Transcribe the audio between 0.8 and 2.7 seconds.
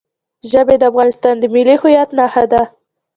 افغانستان د ملي هویت نښه ده.